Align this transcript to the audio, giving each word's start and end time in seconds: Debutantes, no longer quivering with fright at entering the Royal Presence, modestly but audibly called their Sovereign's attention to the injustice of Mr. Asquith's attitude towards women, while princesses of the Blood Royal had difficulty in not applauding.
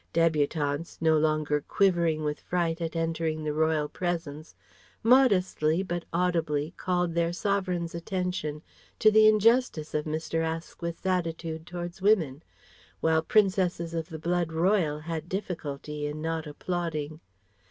Debutantes, 0.13 0.97
no 0.99 1.15
longer 1.15 1.61
quivering 1.67 2.23
with 2.23 2.39
fright 2.39 2.81
at 2.81 2.95
entering 2.95 3.43
the 3.43 3.53
Royal 3.53 3.87
Presence, 3.87 4.55
modestly 5.03 5.83
but 5.83 6.05
audibly 6.11 6.73
called 6.75 7.13
their 7.13 7.31
Sovereign's 7.31 7.93
attention 7.93 8.63
to 8.97 9.11
the 9.11 9.27
injustice 9.27 9.93
of 9.93 10.05
Mr. 10.05 10.43
Asquith's 10.43 11.05
attitude 11.05 11.67
towards 11.67 12.01
women, 12.01 12.41
while 12.99 13.21
princesses 13.21 13.93
of 13.93 14.09
the 14.09 14.17
Blood 14.17 14.51
Royal 14.51 15.01
had 15.01 15.29
difficulty 15.29 16.07
in 16.07 16.19
not 16.19 16.47
applauding. 16.47 17.19